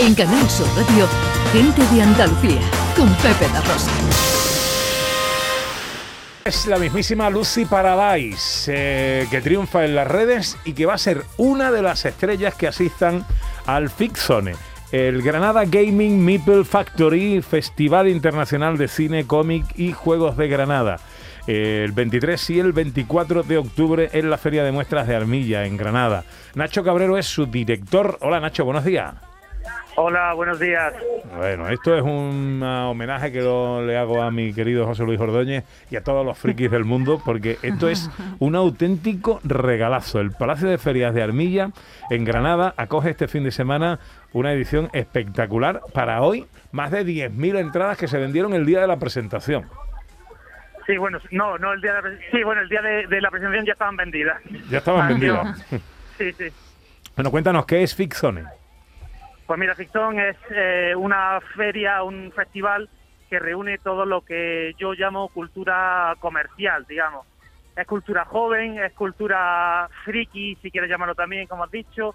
[0.00, 1.06] En Canal Sur Radio,
[1.52, 2.62] Gente de Andalucía,
[2.96, 3.90] con Pepe da Rosa.
[6.42, 10.98] Es la mismísima Lucy Paradise eh, que triunfa en las redes y que va a
[10.98, 13.26] ser una de las estrellas que asistan
[13.66, 14.54] al Fixone,
[14.90, 20.98] el Granada Gaming Meeple Factory, Festival Internacional de Cine, Cómic y Juegos de Granada.
[21.46, 25.76] El 23 y el 24 de octubre en la Feria de Muestras de Armilla, en
[25.76, 26.24] Granada.
[26.54, 28.16] Nacho Cabrero es su director.
[28.22, 29.29] Hola Nacho, buenos días.
[29.96, 30.94] Hola, buenos días.
[31.36, 35.64] Bueno, esto es un homenaje que lo, le hago a mi querido José Luis Ordóñez
[35.90, 40.20] y a todos los frikis del mundo, porque esto es un auténtico regalazo.
[40.20, 41.70] El Palacio de Ferias de Armilla,
[42.08, 43.98] en Granada, acoge este fin de semana
[44.32, 45.82] una edición espectacular.
[45.92, 49.68] Para hoy, más de 10.000 entradas que se vendieron el día de la presentación.
[50.86, 53.66] Sí, bueno, no, no el día de la, sí, bueno, el día de, la presentación
[53.66, 54.40] ya estaban vendidas.
[54.70, 55.66] Ya estaban vendidas.
[56.16, 56.46] Sí, sí.
[57.16, 58.59] Bueno, cuéntanos, ¿qué es Fixone?
[59.50, 62.88] Pues mira, Ficción es eh, una feria, un festival
[63.28, 67.26] que reúne todo lo que yo llamo cultura comercial, digamos.
[67.74, 72.14] Es cultura joven, es cultura friki, si quieres llamarlo también, como has dicho.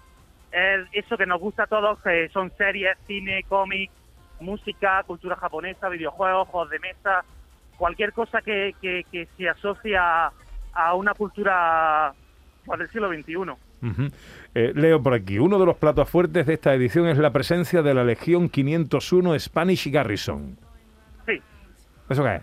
[0.50, 3.92] Es eso que nos gusta a todos, que son series, cine, cómics,
[4.40, 7.22] música, cultura japonesa, videojuegos, juegos de mesa,
[7.76, 10.32] cualquier cosa que, que, se asocia
[10.72, 12.14] a una cultura
[12.64, 13.65] pues, del siglo XXI.
[14.54, 17.82] Eh, leo por aquí, uno de los platos fuertes de esta edición es la presencia
[17.82, 20.58] de la Legión 501 Spanish Garrison.
[21.26, 21.40] Sí.
[22.08, 22.42] ¿Eso qué es?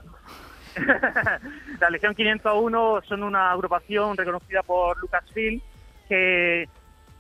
[1.80, 5.62] la Legión 501 son una agrupación reconocida por Lucasfilm
[6.08, 6.67] que,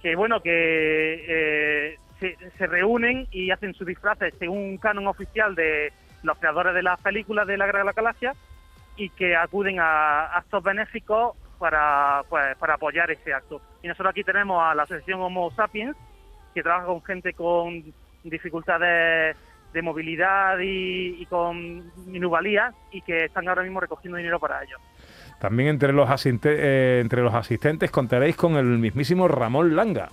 [0.01, 5.91] que bueno, que eh, se, reúnen y hacen sus disfraces según un canon oficial de
[6.23, 8.33] los creadores de las películas de la Guerra de la Galaxia
[8.95, 13.61] y que acuden a actos benéficos para, pues, para apoyar ese acto.
[13.81, 15.95] Y nosotros aquí tenemos a la Asociación Homo Sapiens,
[16.53, 17.81] que trabaja con gente con
[18.21, 19.37] dificultades
[19.71, 24.75] de movilidad y, con minuvalías y que están ahora mismo recogiendo dinero para ello.
[25.39, 30.09] También entre los, eh, entre los asistentes contaréis con el mismísimo Ramón Langa.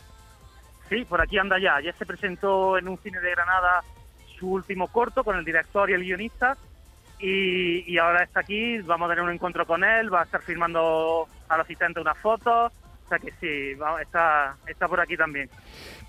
[0.89, 1.81] Sí, por aquí anda ya.
[1.81, 3.83] Ya se presentó en un cine de Granada
[4.39, 6.57] su último corto con el director y el guionista
[7.21, 11.27] y, ahora está aquí, vamos a tener un encuentro con él, va a estar filmando
[11.49, 15.51] al asistente unas fotos, o sea que sí, está, está por aquí también.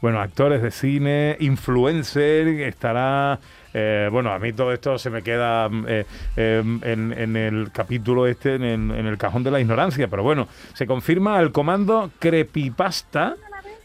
[0.01, 3.39] Bueno, actores de cine, influencer, estará...
[3.73, 6.05] Eh, bueno, a mí todo esto se me queda eh,
[6.35, 10.85] em, en, el capítulo este, en, en el cajón de la ignorancia, pero bueno, se
[10.85, 13.35] confirma el comando Creepypasta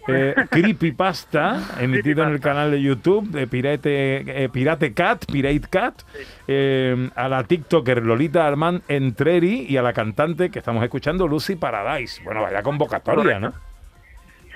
[0.09, 6.03] eh, Creepypasta, emitido en el canal de YouTube de Pirate, eh, Pirate Cat, Pirate Cat,
[6.47, 11.57] eh, a la TikToker Lolita Armand Entreri y a la cantante que estamos escuchando, Lucy
[11.57, 12.23] Paradise.
[12.23, 13.53] Bueno, vaya convocatoria, ¿no?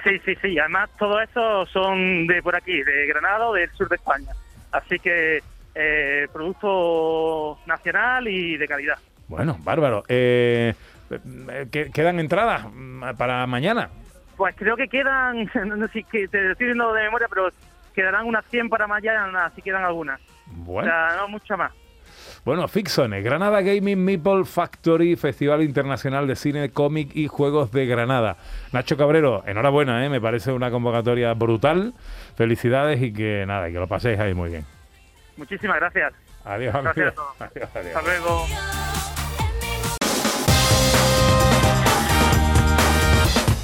[0.04, 0.58] Sí, sí, sí.
[0.58, 4.32] Además, todo eso son de por aquí, de Granada del sur de España.
[4.72, 5.40] Así que
[5.74, 8.98] eh, producto nacional y de calidad.
[9.28, 10.04] Bueno, bárbaro.
[10.08, 10.74] Eh,
[11.70, 12.66] ¿Quedan entradas
[13.16, 13.90] para mañana?
[14.40, 17.50] Pues creo que quedan, no sé que te estoy diciendo de memoria, pero
[17.94, 20.18] quedarán unas 100 para mañana, si quedan algunas.
[20.46, 20.80] Bueno.
[20.80, 21.70] O sea, no mucho más.
[22.42, 28.38] Bueno, Fixone, Granada Gaming Meeple Factory, Festival Internacional de Cine, Cómic y Juegos de Granada.
[28.72, 30.08] Nacho Cabrero, enhorabuena, ¿eh?
[30.08, 31.92] me parece una convocatoria brutal.
[32.34, 34.64] Felicidades y que nada, que lo paséis ahí muy bien.
[35.36, 36.14] Muchísimas gracias.
[36.46, 37.94] Adiós, gracias Adiós, adiós.
[37.94, 38.46] Hasta luego.